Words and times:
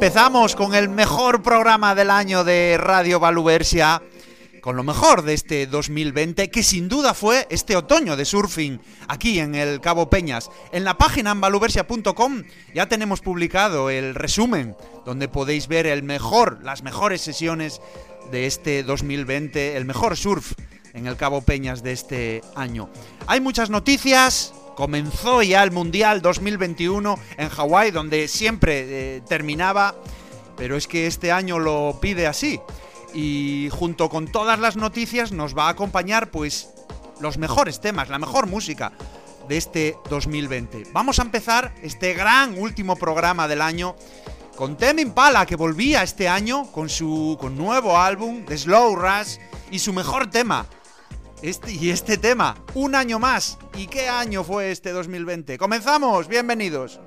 Empezamos 0.00 0.54
con 0.54 0.76
el 0.76 0.88
mejor 0.88 1.42
programa 1.42 1.96
del 1.96 2.10
año 2.10 2.44
de 2.44 2.76
Radio 2.78 3.18
Valuversia, 3.18 4.00
con 4.60 4.76
lo 4.76 4.84
mejor 4.84 5.22
de 5.22 5.34
este 5.34 5.66
2020, 5.66 6.50
que 6.50 6.62
sin 6.62 6.88
duda 6.88 7.14
fue 7.14 7.48
este 7.50 7.74
otoño 7.74 8.14
de 8.16 8.24
surfing 8.24 8.80
aquí 9.08 9.40
en 9.40 9.56
el 9.56 9.80
Cabo 9.80 10.08
Peñas. 10.08 10.52
En 10.70 10.84
la 10.84 10.96
página 10.96 11.34
valuversia.com 11.34 12.44
ya 12.72 12.86
tenemos 12.86 13.22
publicado 13.22 13.90
el 13.90 14.14
resumen, 14.14 14.76
donde 15.04 15.26
podéis 15.26 15.66
ver 15.66 15.88
el 15.88 16.04
mejor, 16.04 16.60
las 16.62 16.84
mejores 16.84 17.20
sesiones 17.20 17.80
de 18.30 18.46
este 18.46 18.84
2020, 18.84 19.76
el 19.76 19.84
mejor 19.84 20.16
surf 20.16 20.52
en 20.94 21.08
el 21.08 21.16
Cabo 21.16 21.40
Peñas 21.40 21.82
de 21.82 21.90
este 21.90 22.42
año. 22.54 22.88
Hay 23.26 23.40
muchas 23.40 23.68
noticias, 23.68 24.54
comenzó 24.78 25.42
ya 25.42 25.64
el 25.64 25.72
Mundial 25.72 26.22
2021 26.22 27.18
en 27.36 27.48
Hawái, 27.48 27.90
donde 27.90 28.28
siempre 28.28 29.16
eh, 29.16 29.20
terminaba, 29.26 29.96
pero 30.56 30.76
es 30.76 30.86
que 30.86 31.08
este 31.08 31.32
año 31.32 31.58
lo 31.58 31.98
pide 32.00 32.28
así. 32.28 32.60
Y 33.12 33.70
junto 33.72 34.08
con 34.08 34.28
todas 34.28 34.60
las 34.60 34.76
noticias 34.76 35.32
nos 35.32 35.58
va 35.58 35.66
a 35.66 35.70
acompañar 35.70 36.30
pues 36.30 36.70
los 37.18 37.38
mejores 37.38 37.80
temas, 37.80 38.08
la 38.08 38.20
mejor 38.20 38.46
música 38.46 38.92
de 39.48 39.56
este 39.56 39.96
2020. 40.10 40.84
Vamos 40.92 41.18
a 41.18 41.22
empezar 41.22 41.74
este 41.82 42.14
gran 42.14 42.56
último 42.56 42.94
programa 42.94 43.48
del 43.48 43.62
año 43.62 43.96
con 44.54 44.76
Temi 44.76 45.02
Impala 45.02 45.44
que 45.44 45.56
volvía 45.56 46.04
este 46.04 46.28
año 46.28 46.70
con 46.70 46.88
su 46.88 47.36
con 47.40 47.56
nuevo 47.56 47.98
álbum 47.98 48.44
The 48.44 48.56
Slow 48.56 48.94
Rush 48.94 49.38
y 49.72 49.80
su 49.80 49.92
mejor 49.92 50.30
tema, 50.30 50.66
este, 51.42 51.72
y 51.72 51.90
este 51.90 52.18
tema, 52.18 52.56
un 52.74 52.94
año 52.94 53.18
más. 53.18 53.58
¿Y 53.76 53.86
qué 53.86 54.08
año 54.08 54.42
fue 54.42 54.72
este 54.72 54.90
2020? 54.90 55.56
¡Comenzamos! 55.56 56.26
¡Bienvenidos! 56.26 57.00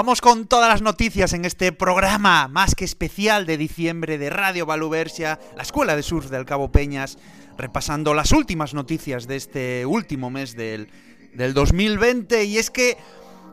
Vamos 0.00 0.22
con 0.22 0.46
todas 0.46 0.70
las 0.70 0.80
noticias 0.80 1.34
en 1.34 1.44
este 1.44 1.72
programa 1.72 2.48
más 2.48 2.74
que 2.74 2.86
especial 2.86 3.44
de 3.44 3.58
diciembre 3.58 4.16
de 4.16 4.30
Radio 4.30 4.64
Valuversia, 4.64 5.38
la 5.54 5.62
Escuela 5.62 5.94
de 5.94 6.02
Surf 6.02 6.30
del 6.30 6.46
Cabo 6.46 6.72
Peñas, 6.72 7.18
repasando 7.58 8.14
las 8.14 8.32
últimas 8.32 8.72
noticias 8.72 9.26
de 9.26 9.36
este 9.36 9.84
último 9.84 10.30
mes 10.30 10.56
del, 10.56 10.88
del 11.34 11.52
2020. 11.52 12.44
Y 12.44 12.56
es 12.56 12.70
que 12.70 12.96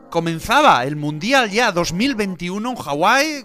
comenzaba 0.08 0.84
el 0.84 0.96
Mundial 0.96 1.50
ya 1.50 1.70
2021 1.70 2.70
en 2.70 2.76
Hawái, 2.76 3.44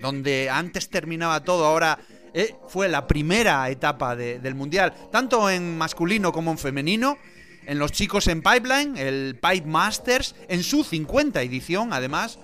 donde 0.00 0.48
antes 0.48 0.88
terminaba 0.88 1.44
todo, 1.44 1.66
ahora 1.66 1.98
eh, 2.32 2.54
fue 2.68 2.88
la 2.88 3.06
primera 3.06 3.68
etapa 3.68 4.16
del 4.16 4.54
Mundial, 4.54 4.94
tanto 5.12 5.50
en 5.50 5.76
masculino 5.76 6.32
como 6.32 6.50
en 6.50 6.56
femenino 6.56 7.18
en 7.68 7.78
los 7.78 7.92
chicos 7.92 8.26
en 8.28 8.40
Pipeline, 8.40 8.96
el 8.96 9.38
Pipe 9.38 9.68
Masters, 9.68 10.34
en 10.48 10.62
su 10.62 10.82
50 10.82 11.42
edición 11.42 11.92
además. 11.92 12.38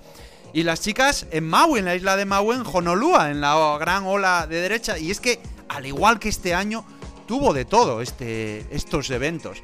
Y 0.52 0.64
las 0.64 0.82
chicas 0.82 1.26
en 1.30 1.48
Maui, 1.48 1.78
en 1.78 1.86
la 1.86 1.96
isla 1.96 2.16
de 2.16 2.26
Maui, 2.26 2.56
en 2.56 2.62
Honolulu, 2.70 3.18
en 3.22 3.40
la 3.40 3.78
gran 3.80 4.04
ola 4.04 4.46
de 4.46 4.60
derecha. 4.60 4.98
Y 4.98 5.10
es 5.10 5.20
que, 5.20 5.40
al 5.68 5.86
igual 5.86 6.18
que 6.18 6.28
este 6.28 6.54
año, 6.54 6.84
tuvo 7.26 7.54
de 7.54 7.64
todo 7.64 8.02
este, 8.02 8.66
estos 8.70 9.08
eventos. 9.08 9.62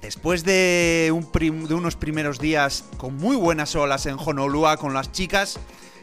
Después 0.00 0.44
de, 0.44 1.12
de 1.34 1.74
unos 1.74 1.96
primeros 1.96 2.38
días 2.38 2.84
con 2.98 3.16
muy 3.16 3.34
buenas 3.34 3.74
olas 3.74 4.06
en 4.06 4.16
Honolulu 4.16 4.64
con 4.78 4.94
las 4.94 5.10
chicas, 5.10 5.58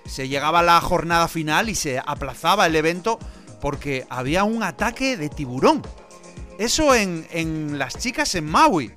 se 0.05 0.27
llegaba 0.27 0.61
la 0.63 0.81
jornada 0.81 1.29
final 1.29 1.69
y 1.69 1.75
se 1.75 1.97
aplazaba 1.97 2.65
el 2.65 2.75
evento 2.75 3.19
porque 3.61 4.05
había 4.09 4.43
un 4.43 4.63
ataque 4.63 5.15
de 5.15 5.29
tiburón 5.29 5.81
eso 6.57 6.93
en, 6.95 7.77
las 7.77 7.97
chicas 7.97 8.35
en 8.35 8.45
Maui. 8.45 8.91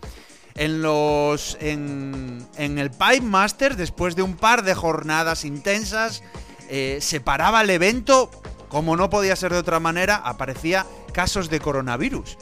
En 0.54 0.82
los. 0.82 1.56
En, 1.60 2.46
el 2.56 2.90
Pipe 2.90 3.22
Masters, 3.22 3.76
después 3.76 4.16
de 4.16 4.22
un 4.22 4.36
par 4.36 4.62
de 4.62 4.74
jornadas 4.74 5.44
intensas, 5.44 6.22
eh, 6.68 6.98
se 7.00 7.20
paraba 7.20 7.62
el 7.62 7.70
evento. 7.70 8.30
Como 8.68 8.96
no 8.96 9.10
podía 9.10 9.34
ser 9.34 9.52
de 9.52 9.58
otra 9.58 9.80
manera, 9.80 10.16
aparecía 10.16 10.86
casos 11.12 11.50
de 11.50 11.60
coronavirus. 11.60 12.38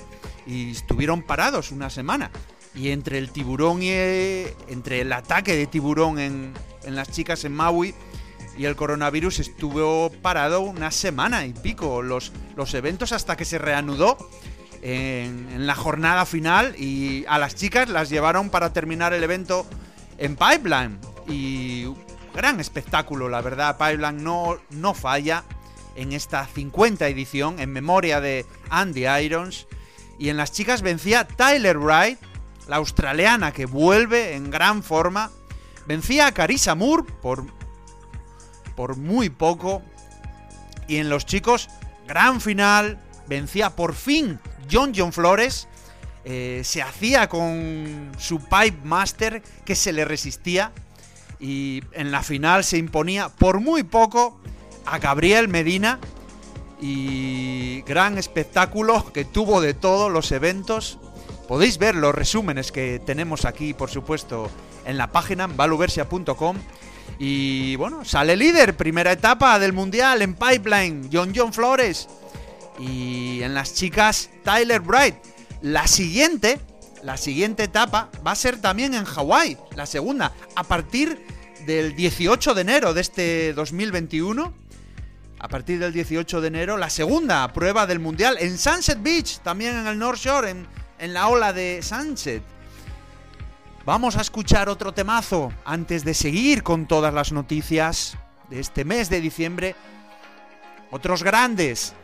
Y 0.47 0.73
estuvieron 0.73 1.23
parados 1.23 1.71
una 1.71 1.91
semana. 1.91 2.31
Y 2.75 2.91
entre 2.91 3.19
el 3.19 3.31
tiburón 3.31 3.83
y. 3.83 3.91
entre 3.91 5.01
el 5.01 5.13
ataque 5.13 5.57
de 5.57 5.67
tiburón 5.67 6.19
en, 6.19 6.53
en 6.85 6.97
las 6.97 7.11
chicas 7.11 7.45
en 7.45 7.53
Maui 7.53 7.95
y 8.59 8.65
el 8.65 8.75
coronavirus 8.75 9.39
estuvo 9.39 10.11
parado 10.21 10.61
una 10.61 10.91
semana 10.91 11.47
y 11.47 11.53
pico 11.53 12.03
los, 12.03 12.33
los 12.57 12.75
eventos 12.75 13.13
hasta 13.13 13.37
que 13.37 13.45
se 13.45 13.57
reanudó 13.57 14.19
en, 14.83 15.67
la 15.67 15.75
jornada 15.75 16.25
final 16.27 16.75
y 16.79 17.25
a 17.29 17.39
las 17.39 17.55
chicas 17.55 17.89
las 17.89 18.09
llevaron 18.09 18.51
para 18.51 18.73
terminar 18.73 19.13
el 19.13 19.23
evento 19.23 19.67
en 20.19 20.37
Pipeline. 20.37 20.99
Y 21.29 21.87
gran 22.35 22.61
espectáculo, 22.61 23.29
la 23.29 23.41
verdad. 23.41 23.77
Pipeline 23.77 24.23
no, 24.23 24.59
no 24.71 24.95
falla 24.95 25.45
en 25.95 26.13
esta 26.13 26.47
50 26.47 27.09
edición 27.09 27.61
en 27.61 27.71
memoria 27.71 28.21
de 28.21 28.47
Andy 28.71 29.07
Irons. 29.07 29.67
Y 30.19 30.31
en 30.31 30.37
las 30.37 30.53
chicas 30.53 30.83
vencía 30.83 31.27
Tyler 31.27 31.79
Wright, 31.79 32.19
la 32.67 32.77
australiana 32.77 33.53
que 33.53 33.67
vuelve 33.67 34.35
en 34.35 34.51
gran 34.51 34.83
forma. 34.83 35.31
Vencía 35.87 36.27
a 36.27 36.33
Carissa 36.33 36.75
Moore 36.75 37.05
por, 37.23 37.47
por 38.75 38.97
muy 38.97 39.31
poco. 39.31 39.83
Y 40.87 40.97
en 40.97 41.09
los 41.09 41.27
chicos, 41.27 41.69
gran 42.07 42.41
final. 42.41 42.99
Vencía 43.29 43.77
por 43.77 43.95
fin 43.95 44.41
John 44.71 44.93
John 44.95 45.13
Flores 45.13 45.69
eh, 46.25 46.63
se 46.65 46.83
hacía 46.83 47.29
con 47.29 48.13
su 48.19 48.41
Pipe 48.41 48.79
Master 48.85 49.43
que 49.65 49.75
se 49.75 49.93
le 49.93 50.05
resistía 50.05 50.73
y 51.41 51.83
en 51.93 52.11
la 52.11 52.23
final 52.23 52.65
se 52.65 52.79
imponía 52.79 53.29
por 53.29 53.61
muy 53.61 53.83
poco 53.83 54.41
a 54.85 54.99
Gabriel 54.99 55.49
Medina 55.49 55.99
y 56.81 57.83
gran 57.83 58.19
espectáculo 58.19 59.13
que 59.13 59.25
tuvo 59.25 59.61
de 59.61 59.75
todos 59.75 60.11
los 60.11 60.33
eventos. 60.33 60.99
Podéis 61.47 61.79
ver 61.79 61.95
los 61.95 62.15
resúmenes 62.15 62.73
que 62.73 63.01
tenemos 63.05 63.45
aquí, 63.45 63.75
por 63.75 63.91
supuesto, 63.91 64.51
en 64.85 64.99
la 64.99 65.11
página 65.11 65.47
valuversia.com. 65.47 66.57
Y 67.19 67.75
bueno, 67.77 68.05
sale 68.05 68.37
líder, 68.37 68.77
primera 68.77 69.13
etapa 69.13 69.59
del 69.59 69.73
Mundial 69.73 70.23
en 70.23 70.35
Pipeline, 70.35 71.09
John 71.13 71.33
John 71.35 71.53
Flores. 71.53 72.09
Y 72.79 73.43
en 73.43 73.55
las 73.55 73.75
chicas, 73.75 74.31
Tyler 74.45 74.81
Bright. 74.81 75.17
La 75.63 75.87
siguiente, 75.89 76.61
la 77.03 77.17
siguiente 77.17 77.65
etapa 77.65 78.11
va 78.25 78.33
a 78.33 78.37
ser 78.37 78.61
también 78.61 78.95
en 78.95 79.05
Hawái, 79.05 79.57
la 79.75 79.87
segunda, 79.87 80.33
a 80.55 80.63
partir 80.63 81.21
del 81.67 81.97
18 81.97 82.55
de 82.55 82.61
enero 82.61 82.95
de 82.95 83.01
este 83.01 83.53
2021. 83.55 84.53
A 85.41 85.49
partir 85.49 85.79
del 85.79 85.93
18 85.93 86.41
de 86.41 86.49
enero, 86.49 86.77
la 86.77 86.91
segunda 86.91 87.53
prueba 87.53 87.87
del 87.87 88.01
Mundial 88.01 88.37
en 88.41 88.59
Sunset 88.59 89.01
Beach, 89.03 89.39
también 89.41 89.77
en 89.77 89.87
el 89.87 89.99
North 89.99 90.19
Shore, 90.19 90.51
en, 90.51 90.67
en 90.99 91.15
la 91.15 91.29
ola 91.29 91.53
de 91.53 91.81
Sunset. 91.83 92.43
Vamos 93.85 94.17
a 94.17 94.21
escuchar 94.21 94.69
otro 94.69 94.93
temazo 94.93 95.53
antes 95.65 96.05
de 96.05 96.15
seguir 96.15 96.63
con 96.63 96.87
todas 96.87 97.15
las 97.15 97.33
noticias 97.33 98.19
de 98.51 98.61
este 98.61 98.85
mes 98.85 99.09
de 99.09 99.21
diciembre. 99.21 99.77
Otros 100.91 101.23
grandes 101.23 101.95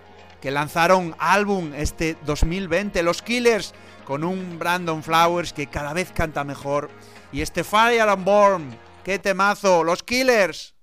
que 0.44 0.50
lanzaron 0.50 1.16
álbum 1.18 1.72
este 1.74 2.18
2020, 2.26 3.02
los 3.02 3.22
Killers, 3.22 3.72
con 4.04 4.24
un 4.24 4.58
Brandon 4.58 5.02
Flowers 5.02 5.54
que 5.54 5.68
cada 5.68 5.94
vez 5.94 6.12
canta 6.12 6.44
mejor. 6.44 6.90
Y 7.32 7.40
este 7.40 7.64
Fire 7.64 8.02
and 8.02 8.24
Born, 8.26 8.78
qué 9.04 9.18
temazo, 9.18 9.82
los 9.84 10.02
Killers. 10.02 10.73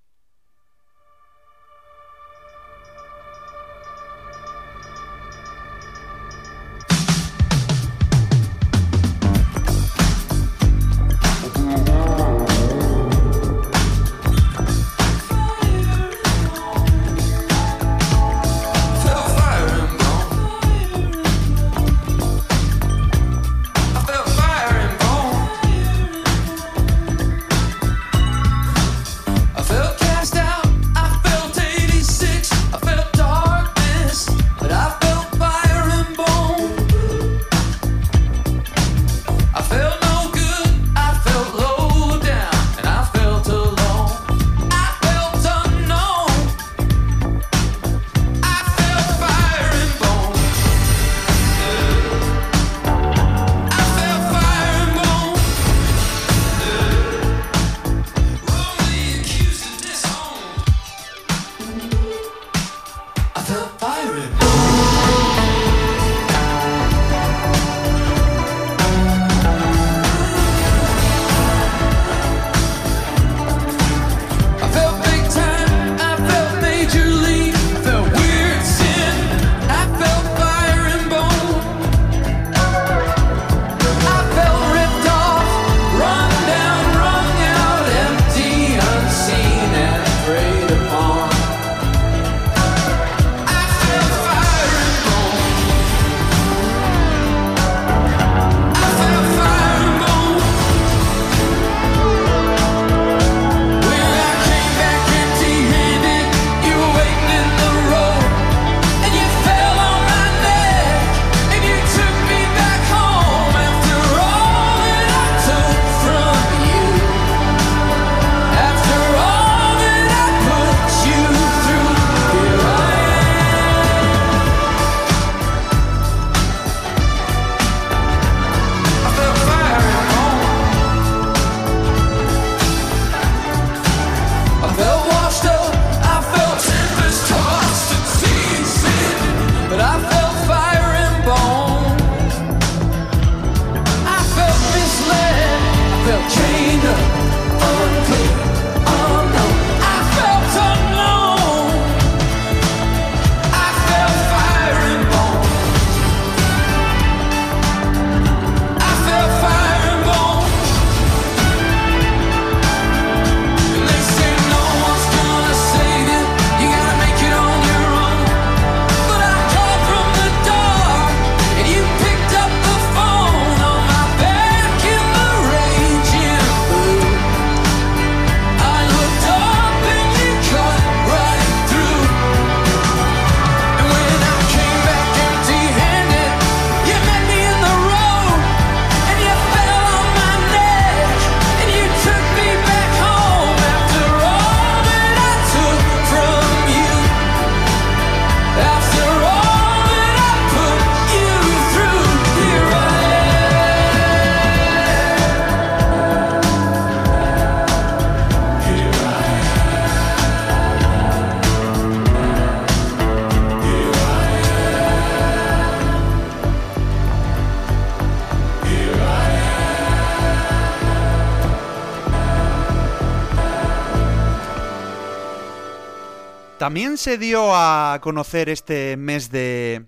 También 226.72 226.98
se 226.98 227.18
dio 227.18 227.54
a 227.54 228.00
conocer 228.02 228.48
este 228.48 228.96
mes 228.96 229.30
de, 229.30 229.88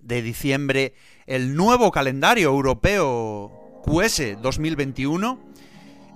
de 0.00 0.20
diciembre 0.20 0.94
el 1.26 1.54
nuevo 1.54 1.92
calendario 1.92 2.48
europeo 2.48 3.80
QS 3.84 4.42
2021, 4.42 5.38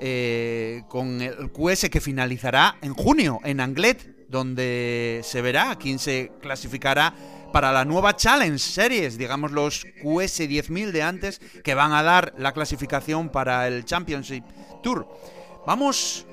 eh, 0.01 0.83
con 0.89 1.21
el 1.21 1.53
QS 1.53 1.89
que 1.89 2.01
finalizará 2.01 2.79
en 2.83 2.95
junio 2.95 3.39
en 3.45 3.61
Anglet, 3.61 4.27
donde 4.29 5.21
se 5.23 5.41
verá 5.41 5.77
quién 5.77 6.01
se 6.01 6.33
clasificará 6.41 7.15
para 7.53 7.71
la 7.71 7.85
nueva 7.85 8.17
Challenge 8.17 8.59
Series, 8.59 9.19
digamos 9.19 9.53
los 9.53 9.85
QS 10.03 10.41
10.000 10.49 10.91
de 10.91 11.03
antes, 11.05 11.39
que 11.63 11.77
van 11.77 11.93
a 11.93 12.03
dar 12.03 12.35
la 12.37 12.51
clasificación 12.51 13.29
para 13.29 13.69
el 13.69 13.85
Championship 13.85 14.43
Tour. 14.83 15.07
Vamos 15.65 16.27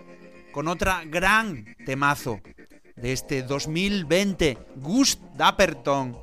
con 0.51 0.67
otra 0.67 1.03
gran 1.05 1.75
temazo 1.85 2.41
de 2.97 3.13
este 3.13 3.43
2020, 3.43 4.57
Gust 4.75 5.21
Dapperton. 5.35 6.17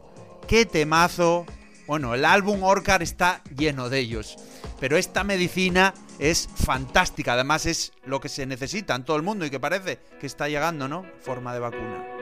¡Qué 0.46 0.66
temazo! 0.66 1.46
Bueno, 1.86 2.14
el 2.14 2.24
álbum 2.24 2.62
Orcar 2.62 3.02
está 3.02 3.42
lleno 3.56 3.88
de 3.88 3.98
ellos, 3.98 4.36
pero 4.80 4.96
esta 4.96 5.22
medicina 5.22 5.94
es 6.18 6.48
fantástica, 6.54 7.34
además 7.34 7.66
es 7.66 7.92
lo 8.04 8.20
que 8.20 8.28
se 8.28 8.46
necesita 8.46 8.94
en 8.94 9.04
todo 9.04 9.16
el 9.16 9.22
mundo 9.22 9.44
y 9.44 9.50
que 9.50 9.60
parece 9.60 9.98
que 10.20 10.26
está 10.26 10.48
llegando, 10.48 10.88
¿no? 10.88 11.04
Forma 11.20 11.52
de 11.52 11.60
vacuna. 11.60 12.13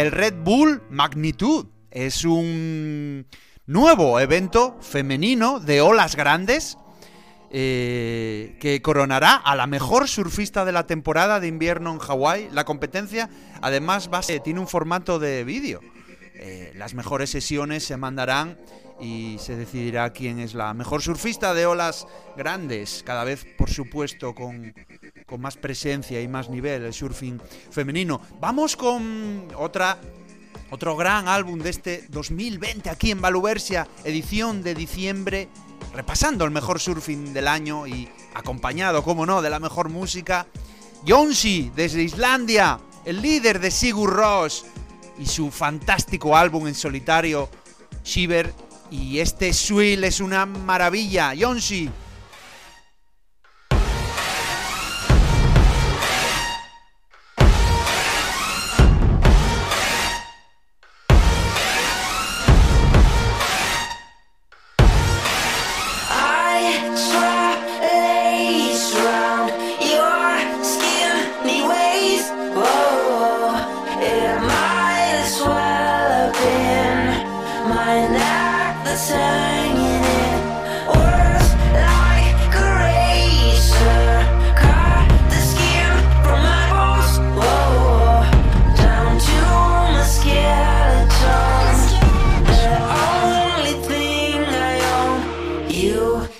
El 0.00 0.12
Red 0.12 0.34
Bull 0.42 0.82
Magnitude. 0.90 1.68
Es 1.90 2.24
un 2.24 3.26
nuevo 3.66 4.18
evento 4.18 4.78
femenino 4.80 5.60
de 5.60 5.80
olas 5.82 6.16
grandes 6.16 6.78
eh, 7.50 8.56
que 8.60 8.80
coronará 8.80 9.34
a 9.34 9.54
la 9.56 9.66
mejor 9.66 10.08
surfista 10.08 10.64
de 10.64 10.72
la 10.72 10.86
temporada 10.86 11.38
de 11.38 11.48
invierno 11.48 11.92
en 11.92 11.98
Hawái. 11.98 12.48
La 12.52 12.64
competencia, 12.64 13.28
además, 13.60 14.08
va 14.12 14.22
tiene 14.22 14.60
un 14.60 14.68
formato 14.68 15.18
de 15.18 15.44
vídeo. 15.44 15.80
eh, 16.34 16.72
las 16.76 16.94
mejores 16.94 17.28
sesiones 17.28 17.84
se 17.84 17.98
mandarán 17.98 18.56
y 19.00 19.36
se 19.38 19.56
decidirá 19.56 20.10
quién 20.12 20.38
es 20.38 20.54
la 20.54 20.72
mejor 20.74 21.02
surfista 21.02 21.52
de 21.52 21.66
olas 21.66 22.06
grandes, 22.36 23.02
cada 23.04 23.24
vez 23.24 23.46
por 23.58 23.70
supuesto 23.70 24.34
con, 24.34 24.74
con 25.30 25.40
más 25.40 25.56
presencia 25.56 26.20
y 26.20 26.26
más 26.26 26.50
nivel 26.50 26.84
el 26.84 26.92
surfing 26.92 27.40
femenino. 27.70 28.20
Vamos 28.40 28.76
con 28.76 29.46
otra 29.56 29.96
otro 30.72 30.96
gran 30.96 31.28
álbum 31.28 31.58
de 31.60 31.70
este 31.70 32.06
2020 32.10 32.90
aquí 32.90 33.10
en 33.12 33.20
Valuversia, 33.20 33.88
edición 34.04 34.62
de 34.62 34.74
diciembre, 34.74 35.48
repasando 35.94 36.44
el 36.44 36.50
mejor 36.50 36.80
surfing 36.80 37.32
del 37.32 37.48
año 37.48 37.86
y 37.86 38.08
acompañado, 38.34 39.02
como 39.02 39.26
no, 39.26 39.42
de 39.42 39.50
la 39.50 39.58
mejor 39.58 39.88
música. 39.88 40.46
Jonsi, 41.06 41.72
desde 41.74 42.02
Islandia, 42.02 42.80
el 43.04 43.20
líder 43.20 43.58
de 43.58 43.70
Sigur 43.70 44.10
Rós 44.10 44.64
y 45.18 45.26
su 45.26 45.50
fantástico 45.50 46.36
álbum 46.36 46.66
en 46.66 46.74
solitario, 46.74 47.48
Shiver. 48.04 48.52
Y 48.92 49.20
este 49.20 49.52
Swill 49.52 50.02
es 50.02 50.20
una 50.20 50.46
maravilla. 50.46 51.32
Jonsi, 51.38 51.88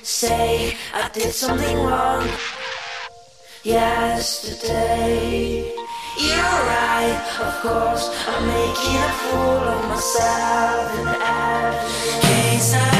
say 0.03 0.77
I 0.95 1.09
did 1.13 1.33
something 1.33 1.77
wrong 1.79 2.29
yesterday. 3.63 5.11
You're 6.19 6.37
right, 6.37 7.21
of 7.41 7.55
course, 7.63 8.09
I'm 8.29 8.47
making 8.47 8.97
a 8.97 9.11
fool 9.21 9.65
of 9.75 9.89
myself 9.89 10.99
and 10.99 11.09
I 11.09 11.71
can't 12.23 13.00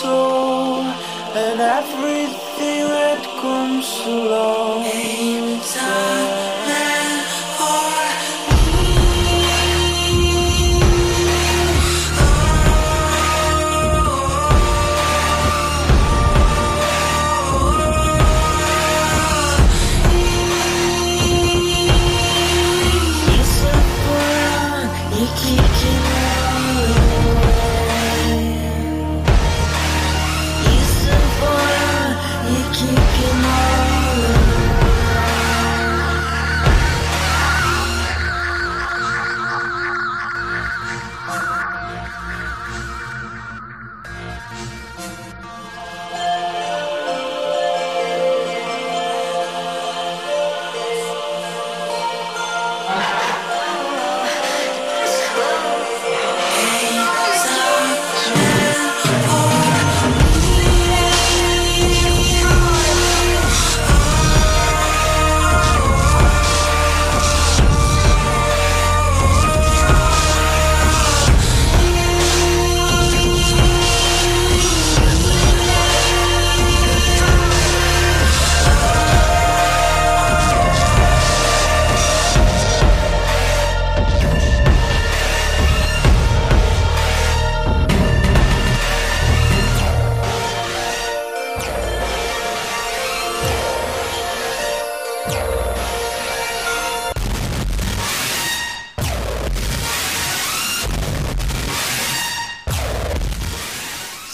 soul 0.00 0.82
and 1.34 1.60
everything 1.60 2.86
that 2.86 3.22
comes 3.42 3.88
along. 4.06 4.84
Aim 4.84 5.60
time. 5.60 6.67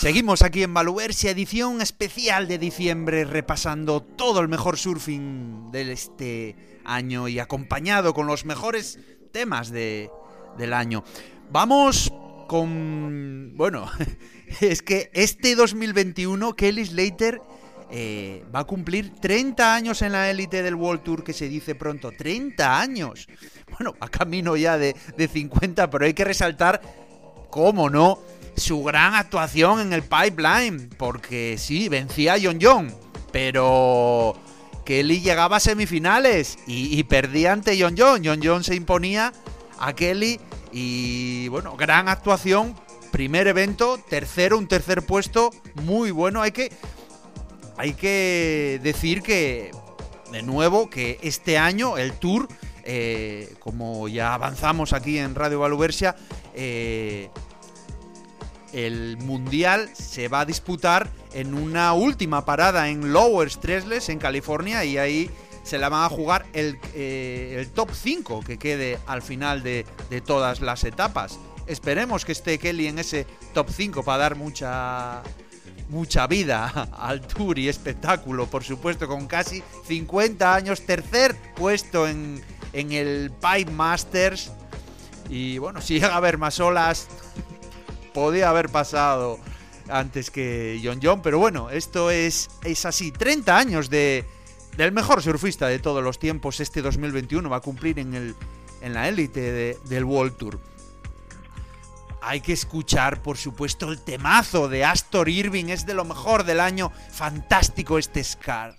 Seguimos 0.05 0.43
aquí 0.43 0.63
en 0.63 0.75
Valuversia, 0.75 1.31
edición 1.31 1.81
especial 1.81 2.47
de 2.47 2.59
diciembre, 2.59 3.25
repasando 3.25 4.03
todo 4.03 4.41
el 4.41 4.49
mejor 4.49 4.77
surfing 4.77 5.71
de 5.73 5.93
este 5.93 6.57
año 6.85 7.27
y 7.27 7.39
acompañado 7.39 8.13
con 8.13 8.27
los 8.27 8.45
mejores 8.45 8.99
temas 9.33 9.71
de, 9.71 10.11
del 10.59 10.75
año. 10.75 11.05
Vamos 11.51 12.13
con... 12.49 13.55
Bueno, 13.57 13.91
es 14.61 14.83
que 14.83 15.11
este 15.15 15.57
2021 15.57 16.53
Kelly 16.53 16.85
Slater 16.85 17.41
eh, 17.91 18.45
va 18.55 18.61
a 18.61 18.65
cumplir 18.65 19.15
30 19.19 19.75
años 19.75 20.03
en 20.03 20.13
la 20.13 20.31
élite 20.31 20.63
del 20.63 20.75
World 20.75 21.03
Tour, 21.03 21.25
que 21.25 21.33
se 21.33 21.49
dice 21.49 21.75
pronto, 21.75 22.13
30 22.13 22.79
años. 22.79 23.27
Bueno, 23.79 23.95
a 24.01 24.11
camino 24.11 24.55
ya 24.55 24.77
de, 24.77 24.95
de 25.17 25.29
50, 25.29 25.89
pero 25.89 26.05
hay 26.05 26.13
que 26.13 26.25
resaltar, 26.25 26.83
cómo 27.49 27.89
no, 27.89 28.19
su 28.57 28.83
gran 28.83 29.15
actuación 29.15 29.81
en 29.81 29.93
el 29.93 30.03
pipeline, 30.03 30.91
porque 30.97 31.57
sí, 31.59 31.89
vencía 31.89 32.35
a 32.35 32.39
John 32.41 32.59
John, 32.61 32.95
pero 33.33 34.37
Kelly 34.85 35.21
llegaba 35.21 35.57
a 35.57 35.61
semifinales 35.61 36.59
y, 36.67 37.03
perdía 37.05 37.53
ante 37.53 37.81
John 37.81 37.95
John. 37.97 38.23
John 38.25 38.41
John 38.43 38.65
se 38.65 38.75
imponía 38.75 39.33
a 39.79 39.93
Kelly 39.95 40.41
y 40.73 41.49
bueno, 41.49 41.77
gran 41.77 42.09
actuación. 42.09 42.75
Primer 43.11 43.47
evento, 43.47 43.99
tercero, 44.09 44.59
un 44.59 44.67
tercer 44.67 45.07
puesto, 45.07 45.51
muy 45.75 46.11
bueno. 46.11 46.43
Hay 46.43 46.51
que, 46.51 46.73
hay 47.77 47.95
que 47.95 48.81
decir 48.83 49.23
que, 49.23 49.71
de 50.33 50.43
nuevo, 50.43 50.91
que 50.91 51.19
este 51.23 51.57
año 51.57 51.97
el 51.97 52.13
Tour, 52.15 52.49
eh, 52.83 53.55
como 53.61 54.09
ya 54.09 54.35
avanzamos 54.35 54.93
aquí 54.93 55.19
en 55.19 55.37
Radio 55.37 55.61
Valuversia, 55.61 56.17
eh, 56.55 57.31
el 58.75 59.17
Mundial 59.19 59.89
se 59.95 60.27
va 60.27 60.41
a 60.41 60.45
disputar 60.45 61.09
en 61.33 61.55
una 61.55 61.93
última 61.93 62.45
parada 62.45 62.89
en 62.89 63.13
Lower 63.13 63.49
Stressless, 63.49 64.09
en 64.09 64.19
California, 64.19 64.85
y 64.85 64.99
ahí 64.99 65.31
se 65.63 65.79
la 65.79 65.89
van 65.89 66.05
a 66.05 66.09
jugar 66.09 66.45
el, 66.53 66.79
eh, 66.95 67.67
top 67.73 67.91
5 67.93 68.43
que 68.43 68.59
quede 68.59 68.99
al 69.07 69.23
final 69.23 69.63
de, 69.63 69.87
todas 70.27 70.61
las 70.61 70.83
etapas. 70.85 71.39
Esperemos 71.67 72.25
que 72.25 72.33
esté 72.33 72.59
Kelly 72.59 72.89
en 72.89 72.99
ese 72.99 73.27
top 73.55 73.71
5 73.71 74.03
para 74.03 74.19
dar 74.19 74.37
mucha 74.37 75.23
mucha 75.89 76.27
vida 76.27 76.89
al 76.99 77.21
tour 77.21 77.59
y 77.59 77.69
espectáculo, 77.69 78.47
por 78.47 78.65
supuesto, 78.65 79.07
con 79.07 79.27
casi 79.27 79.63
50 79.87 80.55
años, 80.55 80.81
tercer 80.83 81.37
puesto 81.55 82.09
en, 82.09 82.43
en 82.73 82.93
el 82.93 83.31
Pipe 83.31 83.71
Masters. 83.71 84.51
Y 85.31 85.59
bueno, 85.59 85.81
si 85.81 85.95
llega 85.95 86.15
a 86.15 86.17
haber 86.17 86.37
más 86.39 86.61
olas, 86.61 87.09
podía 88.15 88.49
haber 88.49 88.71
pasado 88.71 89.39
antes 89.91 90.31
que 90.31 90.81
John 90.83 91.01
John, 91.03 91.21
pero 91.21 91.39
bueno, 91.39 91.69
esto 91.69 92.11
es, 92.11 92.49
es 92.63 92.87
así. 92.87 93.13
30 93.13 93.55
años 93.55 93.91
de, 93.91 94.25
del 94.79 94.93
mejor 94.93 95.23
surfista 95.23 95.67
de 95.67 95.79
todos 95.79 96.03
los 96.03 96.19
tiempos. 96.19 96.61
Este 96.61 96.81
2021 96.81 97.51
va 97.51 97.59
a 97.59 97.61
cumplir 97.61 97.99
en, 97.99 98.15
el, 98.15 98.35
en 98.81 98.95
la 98.95 99.09
élite 99.09 99.77
del 99.85 100.05
World 100.05 100.37
Tour. 100.37 100.61
Hay 102.23 102.41
que 102.41 102.55
escuchar, 102.55 103.23
por 103.23 103.37
supuesto, 103.37 103.91
el 103.91 104.01
temazo 104.01 104.69
de 104.69 104.85
Astor 104.85 105.29
Irving. 105.29 105.67
Es 105.67 105.85
de 105.85 105.93
lo 105.93 106.07
mejor 106.07 106.45
del 106.45 106.61
año. 106.61 106.91
Fantástico 107.11 107.99
este 107.99 108.25
Scar. 108.25 108.79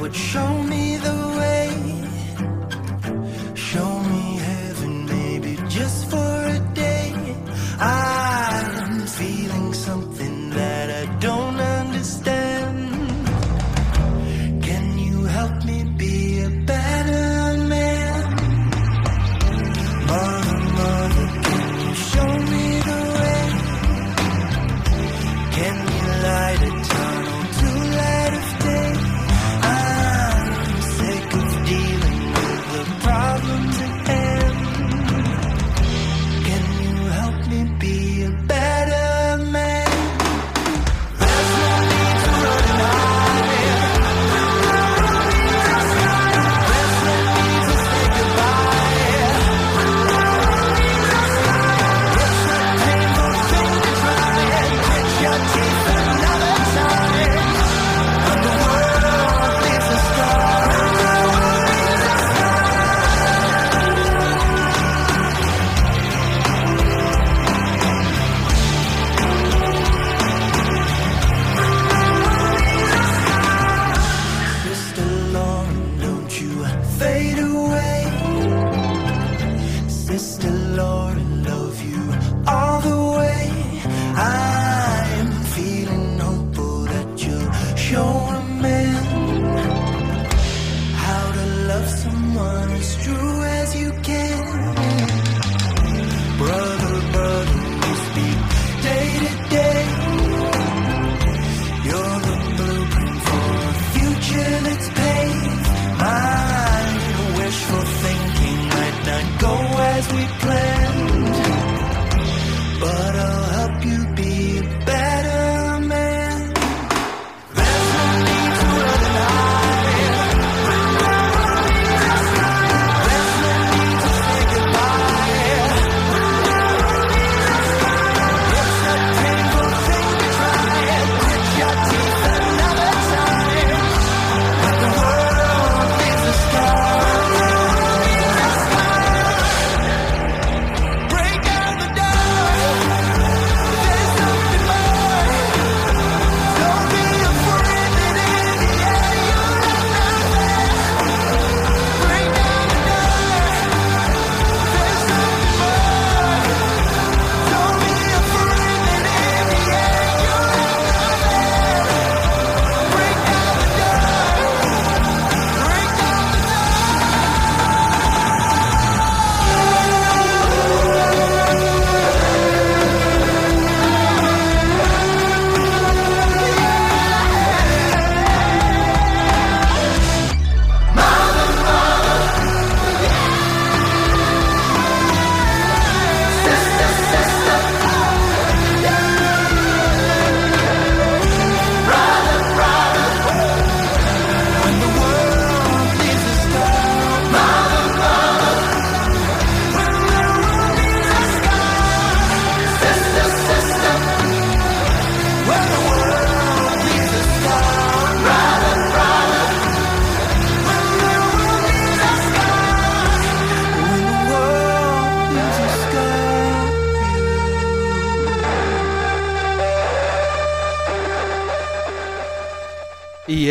would 0.00 0.16
show 0.16 0.62
me 0.62 0.79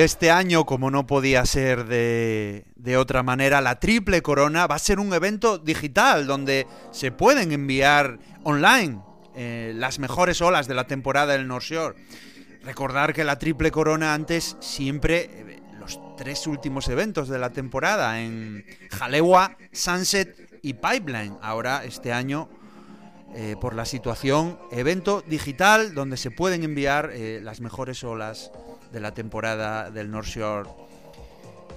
este 0.09 0.31
año, 0.31 0.65
como 0.65 0.89
no 0.89 1.05
podía 1.05 1.45
ser 1.45 1.85
de, 1.85 2.97
otra 2.97 3.21
manera, 3.21 3.61
la 3.61 3.79
Triple 3.79 4.23
Corona 4.23 4.65
va 4.65 4.73
a 4.73 4.79
ser 4.79 4.99
un 4.99 5.13
evento 5.13 5.59
digital 5.59 6.25
donde 6.25 6.65
se 6.89 7.11
pueden 7.11 7.51
enviar 7.51 8.17
online 8.41 9.03
eh, 9.35 9.71
las 9.75 9.99
mejores 9.99 10.41
olas 10.41 10.67
de 10.67 10.73
la 10.73 10.87
temporada 10.87 11.33
del 11.33 11.47
North 11.47 11.65
Shore. 11.65 11.95
Recordar 12.63 13.13
que 13.13 13.23
la 13.23 13.37
Triple 13.37 13.69
Corona 13.69 14.15
antes 14.15 14.57
siempre, 14.61 15.29
eh, 15.31 15.61
los 15.79 15.99
tres 16.17 16.47
últimos 16.47 16.87
eventos 16.87 17.29
de 17.29 17.37
la 17.37 17.51
temporada 17.51 18.19
en 18.19 18.65
Jalewa, 18.89 19.57
Sunset 19.71 20.59
y 20.63 20.73
Pipeline. 20.73 21.37
Ahora, 21.43 21.83
este 21.85 22.11
año, 22.11 22.49
eh, 23.35 23.55
por 23.61 23.75
la 23.75 23.85
situación, 23.85 24.57
evento 24.71 25.21
digital 25.27 25.93
donde 25.93 26.17
se 26.17 26.31
pueden 26.31 26.63
enviar 26.63 27.11
las 27.43 27.61
mejores 27.61 28.03
olas 28.03 28.51
de 28.91 28.99
la 28.99 29.13
temporada 29.13 29.89
del 29.89 30.09
North 30.11 30.27
Shore. 30.27 30.69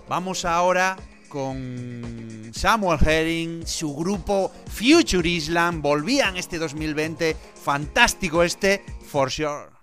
Vamos 0.08 0.44
ahora 0.44 0.96
con 1.28 2.50
Samuel 2.52 2.98
Herring, 3.00 3.66
su 3.66 3.94
grupo 3.94 4.52
Future 4.66 5.26
Island, 5.26 5.80
volvían 5.80 6.36
este 6.36 6.58
2020, 6.58 7.34
fantástico 7.54 8.42
este, 8.42 8.84
for 9.06 9.30
sure. 9.30 9.81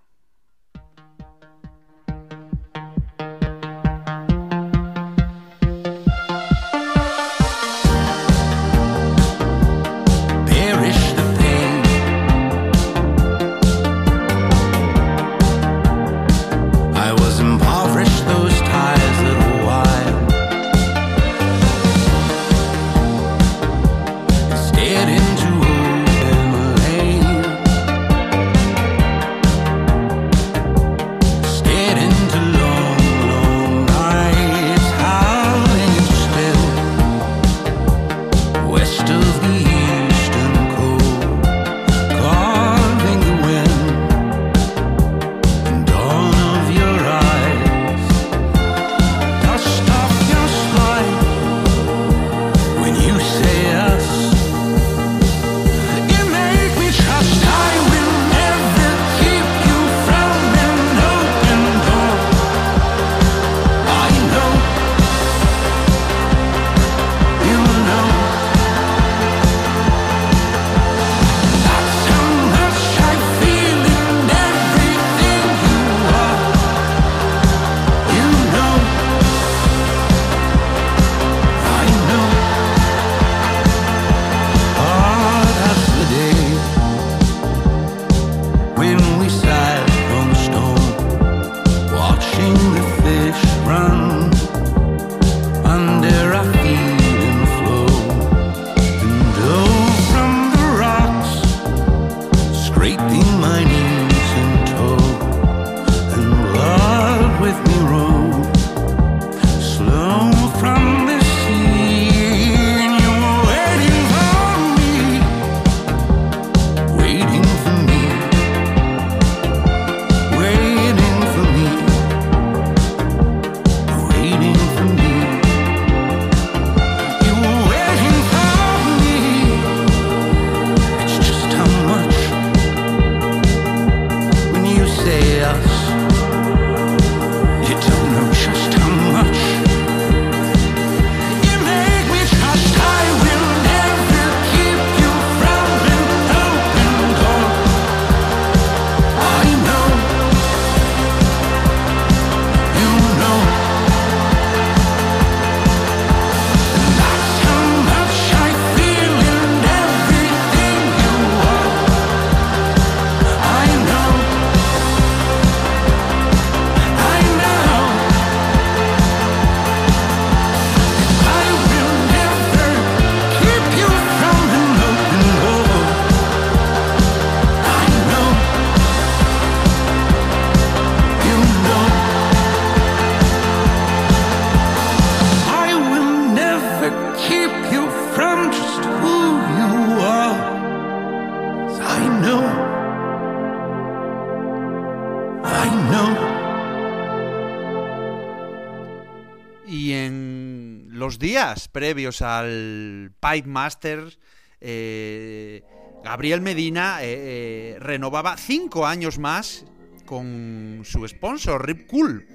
Previos 201.68 202.22
al 202.22 203.12
Pipe 203.20 203.48
Masters, 203.48 204.20
eh, 204.62 205.64
Gabriel 206.04 206.42
Medina 206.42 207.00
eh, 207.02 207.76
eh, 207.76 207.80
renovaba 207.80 208.38
cinco 208.38 208.86
años 208.86 209.20
más 209.20 209.66
con 210.06 210.82
su 210.84 211.08
sponsor, 211.08 211.66
Rip 211.66 211.88
Cool. 211.88 212.28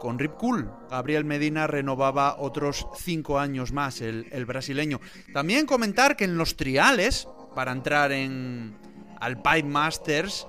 con 0.00 0.18
Rip 0.18 0.32
Cool, 0.32 0.70
Gabriel 0.90 1.24
Medina 1.24 1.66
renovaba 1.66 2.36
otros 2.38 2.86
cinco 2.98 3.38
años 3.38 3.72
más, 3.72 4.00
el, 4.00 4.44
brasileño. 4.46 5.00
También 5.32 5.66
comentar 5.66 6.16
que 6.16 6.24
en 6.24 6.36
los 6.36 6.56
triales, 6.56 7.28
para 7.54 7.72
entrar 7.72 8.10
en 8.12 8.74
al 9.20 9.40
Pipe 9.42 9.64
Masters, 9.64 10.46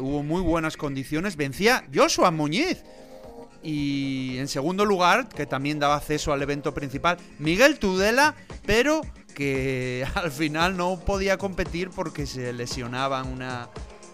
hubo 0.00 0.22
muy 0.22 0.40
buenas 0.40 0.76
condiciones. 0.76 1.36
Vencía 1.36 1.84
Joshua 1.92 2.30
Muñiz, 2.30 2.84
y 3.62 4.38
en 4.38 4.48
segundo 4.48 4.84
lugar, 4.84 5.28
que 5.28 5.46
también 5.46 5.78
daba 5.78 5.96
acceso 5.96 6.32
al 6.32 6.42
evento 6.42 6.74
principal, 6.74 7.18
Miguel 7.38 7.78
Tudela, 7.78 8.34
pero 8.66 9.02
que 9.34 10.06
al 10.14 10.30
final 10.30 10.76
no 10.76 10.98
podía 10.98 11.38
competir 11.38 11.90
porque 11.90 12.26
se 12.26 12.52
lesionaba 12.52 13.20
en 13.20 13.28
una 13.28 13.68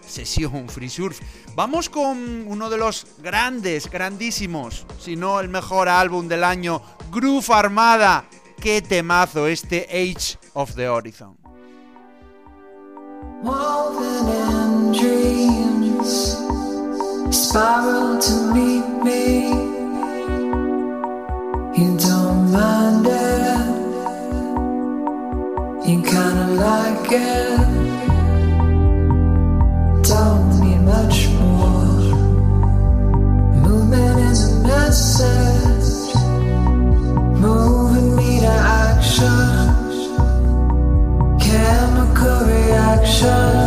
sesión 0.05 0.67
free 0.69 0.89
surf. 0.89 1.19
Vamos 1.55 1.89
con 1.89 2.47
uno 2.47 2.69
de 2.69 2.77
los 2.77 3.07
grandes, 3.19 3.89
grandísimos, 3.89 4.85
si 4.99 5.15
no 5.15 5.39
el 5.39 5.49
mejor 5.49 5.87
álbum 5.89 6.27
del 6.27 6.43
año, 6.43 6.81
Groove 7.11 7.53
Armada. 7.53 8.25
Qué 8.59 8.81
temazo 8.81 9.47
este 9.47 9.87
Age 9.89 10.37
of 10.53 10.75
the 10.75 10.89
Horizon. 10.89 11.37
spiral 17.31 18.19
to 18.19 18.53
meet 18.53 18.87
me. 19.03 19.49
You 21.77 21.97
don't 21.97 22.51
mind 22.51 23.05
it, 23.07 23.67
you 25.87 26.01
kinda 26.01 26.47
like 26.65 27.11
it. 27.11 27.59
Don't 30.03 30.59
need 30.59 30.81
much 30.81 31.29
more. 31.39 31.85
Movement 33.63 34.63
message, 34.63 36.15
moving 37.39 38.15
me 38.15 38.39
to 38.39 38.47
action, 38.47 39.69
chemical 41.39 42.39
reaction. 42.45 43.58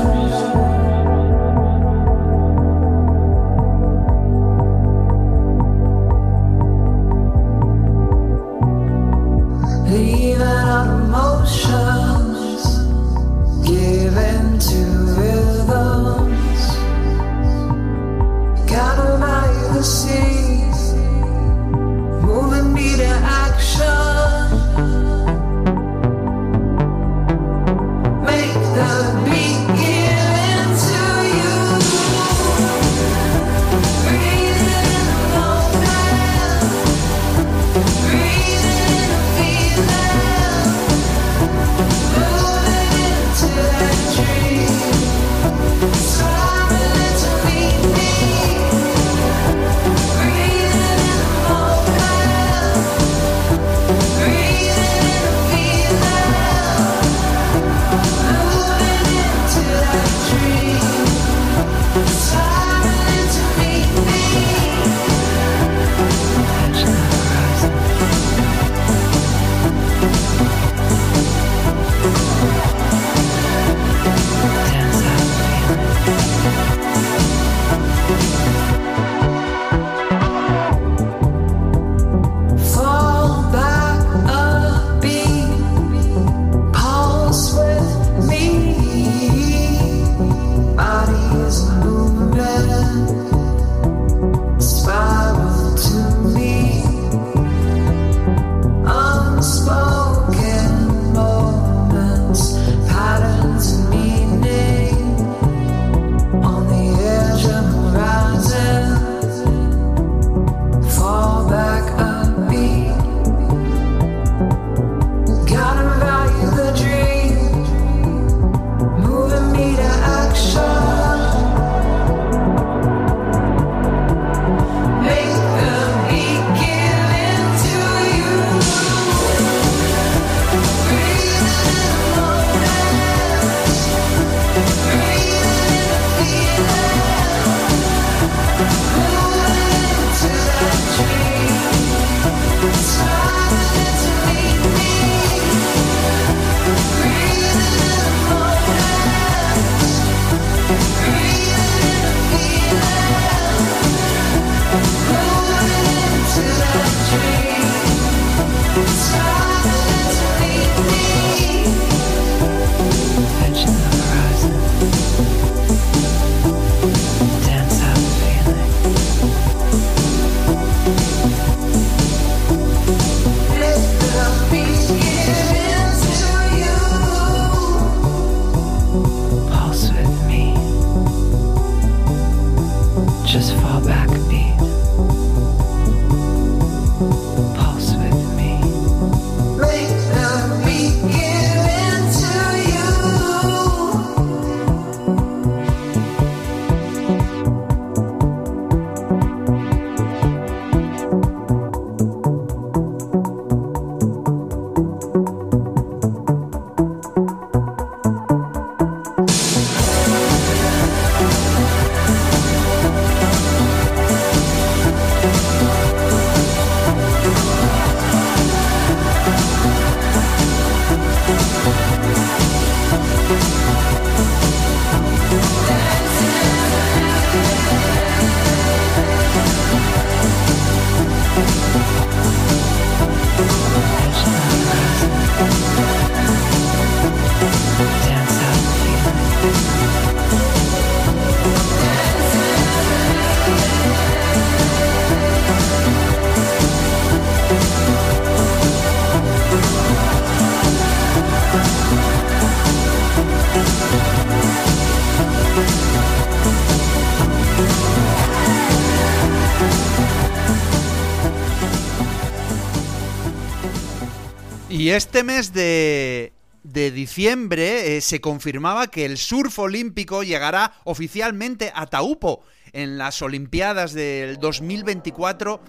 Este 264.96 265.22
mes 265.22 265.52
de, 265.52 266.32
diciembre 266.62 267.96
eh, 267.96 268.00
se 268.00 268.20
confirmaba 268.20 268.88
que 268.88 269.04
el 269.04 269.16
surf 269.16 269.58
olímpico 269.58 270.22
llegará 270.22 270.74
oficialmente 270.84 271.72
a 271.74 271.86
Taupo, 271.86 272.44
en 272.72 272.98
las 272.98 273.20
Olimpiadas 273.22 273.92
del 273.92 274.38
2024 274.38 275.60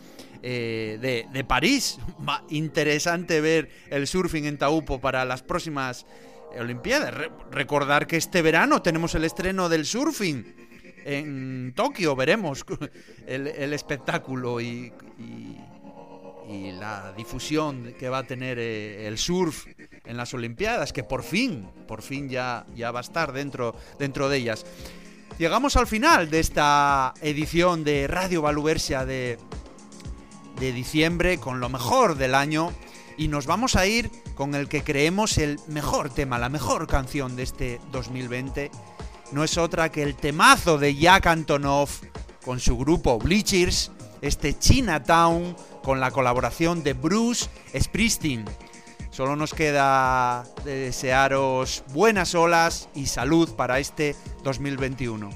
eh, 0.41 1.27
de, 1.31 1.43
París. 1.43 1.99
interesante 2.49 3.41
ver 3.41 3.69
el 3.89 4.07
surfing 4.07 4.45
en 4.45 4.57
Taupo 4.57 4.99
para 4.99 5.25
las 5.25 5.41
próximas 5.41 6.05
Olimpiadas. 6.59 7.13
recordar 7.51 8.07
que 8.07 8.17
este 8.17 8.41
verano 8.41 8.81
tenemos 8.81 9.15
el 9.15 9.23
estreno 9.23 9.69
del 9.69 9.85
surfing 9.85 10.63
en 11.05 11.73
Tokio, 11.75 12.15
veremos 12.15 12.65
el, 13.27 13.73
espectáculo 13.73 14.61
y, 14.61 14.91
la 16.47 17.13
difusión 17.15 17.93
que 17.97 18.09
va 18.09 18.19
a 18.19 18.23
tener 18.23 18.57
eh, 18.59 19.07
el 19.07 19.17
surf 19.17 19.65
en 20.05 20.17
las 20.17 20.33
Olimpiadas, 20.33 20.93
que 20.93 21.03
por 21.03 21.23
fin, 21.23 21.67
por 21.87 22.01
fin 22.01 22.29
ya, 22.29 22.65
ya 22.75 22.91
va 22.91 22.99
a 22.99 23.01
estar 23.01 23.31
dentro, 23.31 23.75
dentro 23.99 24.29
de 24.29 24.37
ellas. 24.37 24.65
Llegamos 25.37 25.75
al 25.77 25.87
final 25.87 26.29
de 26.29 26.39
esta 26.39 27.13
edición 27.21 27.83
de 27.83 28.07
Radio 28.07 28.41
Valuversia 28.41 29.05
de, 29.05 29.39
de 30.59 30.71
diciembre 30.71 31.39
con 31.39 31.59
lo 31.59 31.69
mejor 31.69 32.15
del 32.15 32.35
año 32.35 32.71
y 33.17 33.27
nos 33.27 33.45
vamos 33.45 33.75
a 33.75 33.85
ir 33.85 34.11
con 34.35 34.55
el 34.55 34.67
que 34.67 34.83
creemos 34.83 35.37
el 35.37 35.59
mejor 35.67 36.09
tema, 36.09 36.37
la 36.37 36.49
mejor 36.49 36.87
canción 36.87 37.35
de 37.35 37.43
este 37.43 37.81
2020. 37.91 38.71
No 39.31 39.43
es 39.43 39.57
otra 39.57 39.89
que 39.91 40.03
el 40.03 40.15
temazo 40.15 40.77
de 40.77 40.95
Jack 40.95 41.27
Antonoff 41.27 42.03
con 42.43 42.59
su 42.59 42.77
grupo 42.77 43.17
Bleachers, 43.17 43.91
este 44.21 44.57
Chinatown 44.57 45.55
con 45.83 45.99
la 45.99 46.11
colaboración 46.11 46.83
de 46.83 46.93
Bruce 46.93 47.49
Springsteen. 47.77 48.45
Solo 49.11 49.35
nos 49.35 49.53
queda 49.53 50.43
desearos 50.65 51.83
buenas 51.93 52.33
olas 52.33 52.89
y 52.95 53.05
salud 53.05 53.53
para 53.55 53.77
este 53.79 54.15
2021. 54.43 55.29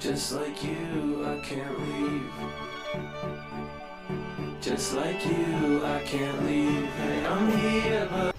Just 0.00 0.32
like 0.32 0.62
you, 0.64 1.24
I 1.24 1.40
can't 1.46 1.78
leave. 1.78 2.01
Just 4.72 4.94
like 4.94 5.22
you, 5.26 5.84
I 5.84 6.02
can't 6.02 6.46
leave. 6.46 6.86
Hey, 6.94 7.26
I'm 7.26 7.58
here, 7.58 8.08
but. 8.10 8.34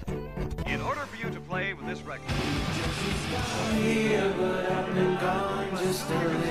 In 0.65 0.81
order 0.81 1.01
for 1.01 1.15
you 1.15 1.31
to 1.31 1.39
play 1.41 1.75
with 1.75 1.85
this 1.85 2.01
record. 2.01 2.25
I'm 2.27 3.75
here, 3.75 4.33
but 4.35 4.71
I've 4.71 4.95
been 4.95 5.15
gone 5.19 5.69
just 5.77 6.09
a 6.09 6.42